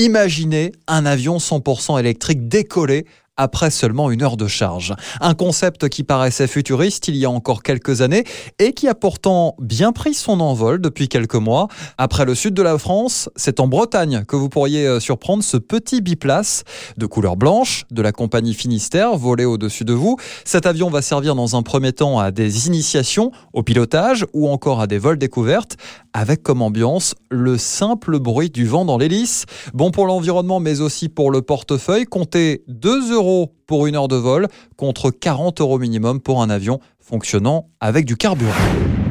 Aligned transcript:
Imaginez 0.00 0.72
un 0.86 1.04
avion 1.04 1.36
100% 1.36 2.00
électrique 2.00 2.48
décoller 2.48 3.04
après 3.40 3.70
seulement 3.70 4.10
une 4.10 4.22
heure 4.22 4.36
de 4.36 4.46
charge. 4.46 4.94
Un 5.22 5.32
concept 5.32 5.88
qui 5.88 6.04
paraissait 6.04 6.46
futuriste 6.46 7.08
il 7.08 7.16
y 7.16 7.24
a 7.24 7.30
encore 7.30 7.62
quelques 7.62 8.02
années 8.02 8.24
et 8.58 8.74
qui 8.74 8.86
a 8.86 8.94
pourtant 8.94 9.54
bien 9.58 9.92
pris 9.92 10.12
son 10.12 10.40
envol 10.40 10.78
depuis 10.78 11.08
quelques 11.08 11.36
mois. 11.36 11.68
Après 11.96 12.26
le 12.26 12.34
sud 12.34 12.52
de 12.52 12.60
la 12.60 12.76
France, 12.76 13.30
c'est 13.36 13.58
en 13.58 13.66
Bretagne 13.66 14.24
que 14.28 14.36
vous 14.36 14.50
pourriez 14.50 14.86
euh, 14.86 15.00
surprendre 15.00 15.42
ce 15.42 15.56
petit 15.56 16.02
biplace 16.02 16.64
de 16.98 17.06
couleur 17.06 17.36
blanche 17.36 17.86
de 17.90 18.02
la 18.02 18.12
compagnie 18.12 18.52
Finistère 18.52 19.16
volé 19.16 19.46
au-dessus 19.46 19.84
de 19.84 19.94
vous. 19.94 20.18
Cet 20.44 20.66
avion 20.66 20.90
va 20.90 21.00
servir 21.00 21.34
dans 21.34 21.56
un 21.56 21.62
premier 21.62 21.94
temps 21.94 22.18
à 22.18 22.32
des 22.32 22.66
initiations 22.66 23.32
au 23.54 23.62
pilotage 23.62 24.26
ou 24.34 24.50
encore 24.50 24.82
à 24.82 24.86
des 24.86 24.98
vols 24.98 25.18
découvertes 25.18 25.78
avec 26.12 26.42
comme 26.42 26.60
ambiance 26.60 27.14
le 27.30 27.56
simple 27.56 28.18
bruit 28.18 28.50
du 28.50 28.66
vent 28.66 28.84
dans 28.84 28.98
l'hélice. 28.98 29.46
Bon 29.72 29.90
pour 29.90 30.06
l'environnement 30.06 30.60
mais 30.60 30.82
aussi 30.82 31.08
pour 31.08 31.30
le 31.30 31.40
portefeuille. 31.40 32.04
Comptez 32.04 32.64
2 32.68 33.14
euros 33.14 33.29
pour 33.66 33.86
une 33.86 33.96
heure 33.96 34.08
de 34.08 34.16
vol 34.16 34.48
contre 34.76 35.10
40 35.10 35.60
euros 35.60 35.78
minimum 35.78 36.20
pour 36.20 36.42
un 36.42 36.50
avion 36.50 36.80
fonctionnant 37.00 37.68
avec 37.80 38.04
du 38.04 38.16
carburant. 38.16 38.54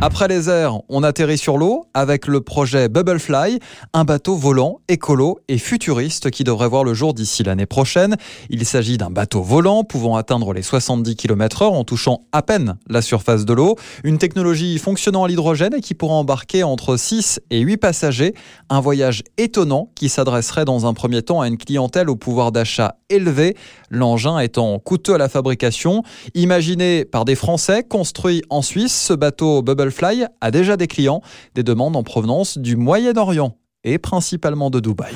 Après 0.02 0.30
les 0.30 0.50
airs, 0.50 0.80
on 0.88 1.04
atterrit 1.04 1.38
sur 1.38 1.58
l'eau 1.58 1.84
avec 1.94 2.28
le 2.28 2.40
projet 2.40 2.88
Bubblefly, 2.88 3.60
un 3.94 4.06
bateau 4.06 4.38
volant, 4.38 4.80
écolo 4.88 5.40
et 5.50 5.58
futuriste 5.58 6.32
qui 6.32 6.46
devrait 6.46 6.70
voir 6.70 6.86
le 6.86 6.94
jour 6.94 7.14
d'ici 7.14 7.44
l'année 7.44 7.66
prochaine. 7.66 8.16
Il 8.50 8.64
s'agit 8.66 8.98
d'un 8.98 9.10
bateau 9.10 9.42
volant 9.42 9.84
pouvant 9.84 10.16
atteindre 10.16 10.54
les 10.54 10.62
70 10.62 11.18
km/h 11.18 11.66
en 11.66 11.84
touchant 11.84 12.22
à 12.32 12.42
peine 12.42 12.78
la 12.88 13.02
surface 13.02 13.44
de 13.44 13.52
l'eau. 13.52 13.76
Une 14.06 14.20
technologie 14.20 14.78
fonctionnant 14.78 15.26
à 15.26 15.28
l'hydrogène 15.28 15.74
et 15.74 15.82
qui 15.82 15.96
pourra 15.96 16.14
embarquer 16.14 16.64
entre 16.64 16.96
6 16.96 17.42
et 17.50 17.60
8 17.60 17.76
passagers. 17.76 18.34
Un 18.70 18.80
voyage 18.80 19.24
étonnant 19.38 19.90
qui 19.96 20.08
s'adresserait 20.08 20.64
dans 20.64 20.86
un 20.86 20.94
premier 20.94 21.24
temps 21.24 21.42
à 21.42 21.50
une 21.50 21.58
clientèle 21.58 22.10
au 22.10 22.16
pouvoir 22.16 22.54
d'achat 22.54 22.96
élevé, 23.10 23.58
l'engin 23.90 24.40
étant 24.40 24.80
coûteux 24.80 25.16
à 25.16 25.18
la 25.18 25.28
fabrication. 25.28 26.03
Imaginé 26.36 27.03
par 27.03 27.26
des 27.26 27.36
Français, 27.36 27.84
construit 27.90 28.42
en 28.50 28.62
Suisse, 28.62 28.95
ce 28.95 29.14
bateau 29.14 29.62
Bubblefly 29.62 30.26
a 30.40 30.52
déjà 30.52 30.78
des 30.78 30.88
clients, 30.88 31.22
des 31.56 31.64
demandes 31.64 31.98
en 31.98 32.04
provenance 32.04 32.58
du 32.58 32.78
Moyen-Orient 32.78 33.58
et 33.84 33.98
principalement 33.98 34.70
de 34.70 34.80
Dubaï. 34.80 35.14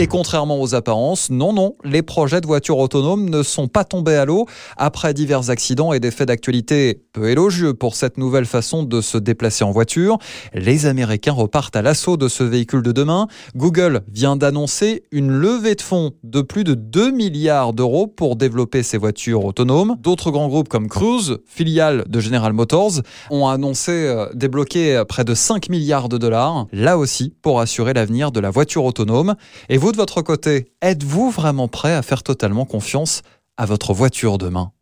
Et 0.00 0.06
contrairement 0.06 0.60
aux 0.60 0.76
apparences, 0.76 1.28
non, 1.28 1.52
non, 1.52 1.74
les 1.82 2.02
projets 2.02 2.40
de 2.40 2.46
voitures 2.46 2.78
autonomes 2.78 3.28
ne 3.28 3.42
sont 3.42 3.66
pas 3.66 3.82
tombés 3.82 4.14
à 4.14 4.24
l'eau 4.24 4.46
après 4.76 5.12
divers 5.12 5.50
accidents 5.50 5.92
et 5.92 5.98
des 5.98 6.12
faits 6.12 6.28
d'actualité 6.28 7.02
peu 7.12 7.28
élogieux 7.28 7.74
pour 7.74 7.96
cette 7.96 8.16
nouvelle 8.16 8.44
façon 8.44 8.84
de 8.84 9.00
se 9.00 9.18
déplacer 9.18 9.64
en 9.64 9.72
voiture. 9.72 10.18
Les 10.54 10.86
Américains 10.86 11.32
repartent 11.32 11.74
à 11.74 11.82
l'assaut 11.82 12.16
de 12.16 12.28
ce 12.28 12.44
véhicule 12.44 12.82
de 12.82 12.92
demain. 12.92 13.26
Google 13.56 14.02
vient 14.06 14.36
d'annoncer 14.36 15.02
une 15.10 15.32
levée 15.32 15.74
de 15.74 15.82
fonds 15.82 16.12
de 16.22 16.42
plus 16.42 16.62
de 16.62 16.74
2 16.74 17.10
milliards 17.10 17.72
d'euros 17.72 18.06
pour 18.06 18.36
développer 18.36 18.84
ces 18.84 18.98
voitures 18.98 19.44
autonomes. 19.44 19.96
D'autres 19.98 20.30
grands 20.30 20.46
groupes 20.46 20.68
comme 20.68 20.86
Cruise, 20.86 21.38
filiale 21.44 22.04
de 22.06 22.20
General 22.20 22.52
Motors, 22.52 23.00
ont 23.30 23.48
annoncé 23.48 23.90
euh, 23.90 24.28
débloquer 24.32 25.02
près 25.08 25.24
de 25.24 25.34
5 25.34 25.70
milliards 25.70 26.08
de 26.08 26.18
dollars, 26.18 26.68
là 26.72 26.98
aussi 26.98 27.34
pour 27.42 27.58
assurer 27.58 27.94
l'avenir 27.94 28.30
de 28.30 28.38
la 28.38 28.50
voiture 28.50 28.84
autonome. 28.84 29.34
Et 29.68 29.76
de 29.92 29.96
votre 29.96 30.22
côté, 30.22 30.72
êtes-vous 30.82 31.30
vraiment 31.30 31.68
prêt 31.68 31.94
à 31.94 32.02
faire 32.02 32.22
totalement 32.22 32.64
confiance 32.64 33.22
à 33.56 33.66
votre 33.66 33.92
voiture 33.94 34.38
demain? 34.38 34.72